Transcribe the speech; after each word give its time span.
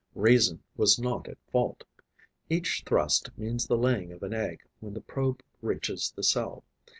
Reason 0.15 0.63
was 0.77 0.97
not 0.97 1.27
at 1.29 1.37
fault. 1.51 1.83
Each 2.49 2.81
thrust 2.87 3.29
means 3.37 3.67
the 3.67 3.77
laying 3.77 4.11
of 4.11 4.23
an 4.23 4.33
egg 4.33 4.61
when 4.79 4.95
the 4.95 5.01
probe 5.01 5.43
reaches 5.61 6.11
the 6.15 6.23
cell. 6.23 6.63